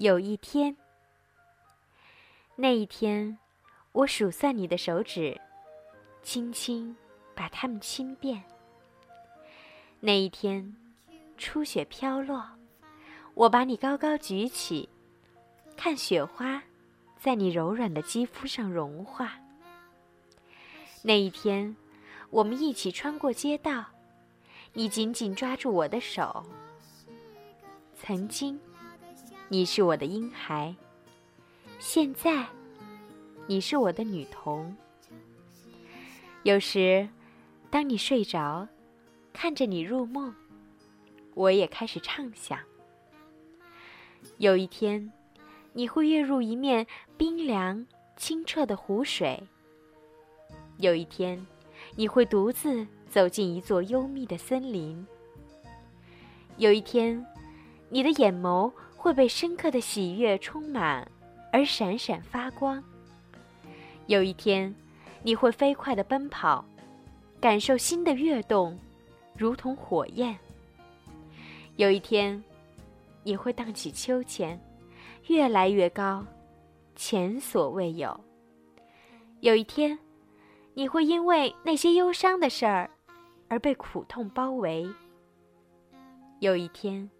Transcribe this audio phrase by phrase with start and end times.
[0.00, 0.74] 有一天，
[2.56, 3.36] 那一天，
[3.92, 5.38] 我数算你的手指，
[6.22, 6.96] 轻轻
[7.34, 8.42] 把它们亲遍。
[10.00, 10.74] 那一天，
[11.36, 12.42] 初雪飘落，
[13.34, 14.88] 我把你高高举起，
[15.76, 16.62] 看雪花
[17.18, 19.38] 在你柔软的肌肤上融化。
[21.02, 21.76] 那一天，
[22.30, 23.84] 我们一起穿过街道，
[24.72, 26.42] 你紧紧抓住我的手。
[27.98, 28.58] 曾经。
[29.52, 30.72] 你是我的婴孩，
[31.80, 32.46] 现在
[33.48, 34.76] 你是我的女童。
[36.44, 37.08] 有时，
[37.68, 38.68] 当你睡着，
[39.32, 40.32] 看着你入梦，
[41.34, 42.60] 我也开始畅想。
[44.38, 45.12] 有一天，
[45.72, 47.84] 你会跃入一面冰凉
[48.16, 49.42] 清澈的湖水；
[50.76, 51.44] 有一天，
[51.96, 55.04] 你会独自走进一座幽密的森林；
[56.56, 57.26] 有一天，
[57.90, 58.72] 你的眼眸。
[59.02, 61.10] 会被深刻的喜悦充满，
[61.50, 62.84] 而闪闪发光。
[64.08, 64.74] 有一天，
[65.22, 66.62] 你会飞快地奔跑，
[67.40, 68.78] 感受心的跃动，
[69.34, 70.38] 如同火焰。
[71.76, 72.44] 有一天，
[73.22, 74.60] 你会荡起秋千，
[75.28, 76.22] 越来越高，
[76.94, 78.14] 前所未有。
[79.40, 79.98] 有一天，
[80.74, 82.90] 你会因为那些忧伤的事儿，
[83.48, 84.86] 而被苦痛包围。
[86.40, 87.10] 有一天。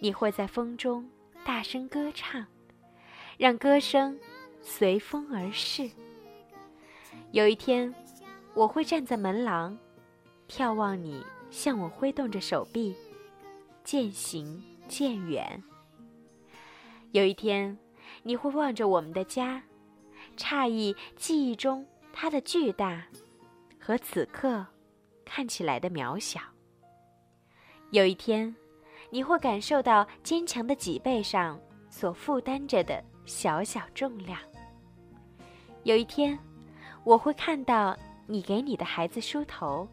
[0.00, 1.08] 你会在风中
[1.44, 2.46] 大声歌唱，
[3.38, 4.18] 让歌声
[4.60, 5.90] 随风而逝。
[7.32, 7.94] 有一天，
[8.54, 9.76] 我会站在门廊，
[10.48, 12.94] 眺望你向我挥动着手臂，
[13.82, 15.62] 渐行渐远。
[17.12, 17.78] 有一天，
[18.22, 19.62] 你会望着我们的家，
[20.36, 23.06] 诧异记忆中它的巨大，
[23.80, 24.66] 和此刻
[25.24, 26.40] 看起来的渺小。
[27.90, 28.54] 有一天。
[29.14, 31.56] 你会感受到坚强的脊背上
[31.88, 34.36] 所负担着的小小重量。
[35.84, 36.36] 有一天，
[37.04, 39.86] 我会看到你给你的孩子梳头。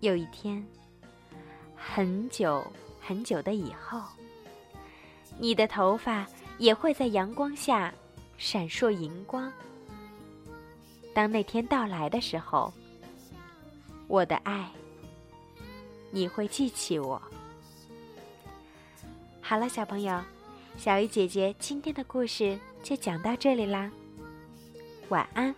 [0.00, 0.66] 有一天，
[1.76, 2.66] 很久
[2.98, 4.00] 很久的以后，
[5.38, 6.26] 你的头发
[6.56, 7.92] 也会在阳光下
[8.38, 9.52] 闪烁银光。
[11.12, 12.72] 当那天到来的时候，
[14.08, 14.66] 我的爱，
[16.10, 17.20] 你会记起我。
[19.52, 20.18] 好了，小朋友，
[20.78, 23.90] 小鱼姐姐今天的故事就讲到这里啦，
[25.10, 25.54] 晚安。